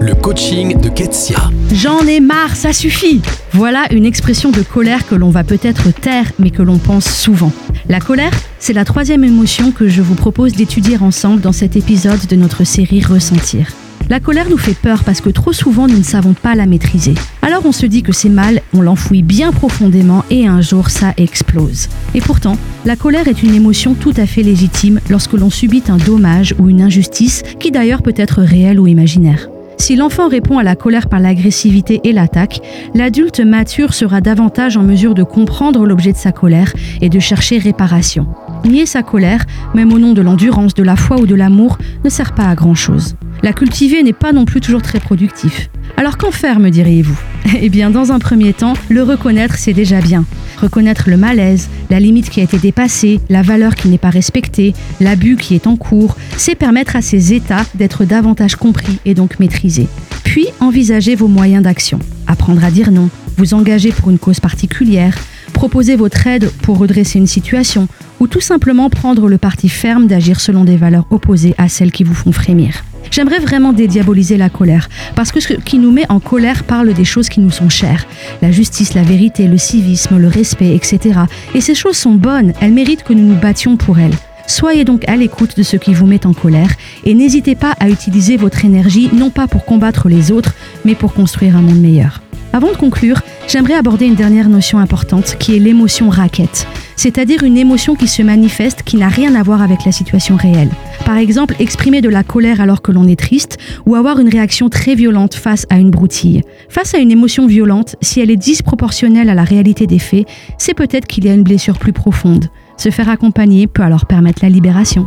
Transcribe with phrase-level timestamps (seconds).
[0.00, 1.50] Le coaching de Ketsia.
[1.72, 6.32] J'en ai marre, ça suffit Voilà une expression de colère que l'on va peut-être taire,
[6.38, 7.52] mais que l'on pense souvent.
[7.88, 12.26] La colère, c'est la troisième émotion que je vous propose d'étudier ensemble dans cet épisode
[12.26, 13.68] de notre série Ressentir.
[14.10, 17.14] La colère nous fait peur parce que trop souvent nous ne savons pas la maîtriser.
[17.40, 21.14] Alors on se dit que c'est mal, on l'enfouit bien profondément et un jour ça
[21.16, 21.88] explose.
[22.14, 25.96] Et pourtant, la colère est une émotion tout à fait légitime lorsque l'on subit un
[25.96, 29.48] dommage ou une injustice qui d'ailleurs peut être réelle ou imaginaire.
[29.78, 32.60] Si l'enfant répond à la colère par l'agressivité et l'attaque,
[32.94, 37.58] l'adulte mature sera davantage en mesure de comprendre l'objet de sa colère et de chercher
[37.58, 38.26] réparation.
[38.64, 39.44] Nier sa colère,
[39.74, 42.54] même au nom de l'endurance, de la foi ou de l'amour, ne sert pas à
[42.54, 43.16] grand-chose.
[43.44, 45.68] La cultiver n'est pas non plus toujours très productif.
[45.98, 47.18] Alors qu'en faire, me diriez-vous?
[47.60, 50.24] Eh bien, dans un premier temps, le reconnaître, c'est déjà bien.
[50.62, 54.72] Reconnaître le malaise, la limite qui a été dépassée, la valeur qui n'est pas respectée,
[54.98, 59.38] l'abus qui est en cours, c'est permettre à ces états d'être davantage compris et donc
[59.40, 59.88] maîtrisés.
[60.24, 61.98] Puis, envisager vos moyens d'action.
[62.26, 65.18] Apprendre à dire non, vous engager pour une cause particulière,
[65.52, 67.88] proposer votre aide pour redresser une situation,
[68.20, 72.04] ou tout simplement prendre le parti ferme d'agir selon des valeurs opposées à celles qui
[72.04, 72.82] vous font frémir.
[73.14, 77.04] J'aimerais vraiment dédiaboliser la colère, parce que ce qui nous met en colère parle des
[77.04, 78.08] choses qui nous sont chères.
[78.42, 81.20] La justice, la vérité, le civisme, le respect, etc.
[81.54, 84.16] Et ces choses sont bonnes, elles méritent que nous nous battions pour elles.
[84.48, 86.72] Soyez donc à l'écoute de ce qui vous met en colère
[87.04, 90.52] et n'hésitez pas à utiliser votre énergie non pas pour combattre les autres,
[90.84, 92.20] mais pour construire un monde meilleur.
[92.52, 97.56] Avant de conclure, j'aimerais aborder une dernière notion importante qui est l'émotion raquette, c'est-à-dire une
[97.56, 100.70] émotion qui se manifeste qui n'a rien à voir avec la situation réelle.
[101.04, 104.68] Par exemple, exprimer de la colère alors que l'on est triste ou avoir une réaction
[104.68, 106.42] très violente face à une broutille.
[106.68, 110.26] Face à une émotion violente, si elle est disproportionnelle à la réalité des faits,
[110.58, 112.46] c'est peut-être qu'il y a une blessure plus profonde.
[112.76, 115.06] Se faire accompagner peut alors permettre la libération.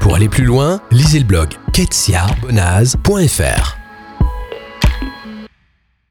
[0.00, 3.77] Pour aller plus loin, lisez le blog ketsiabonaz.fr.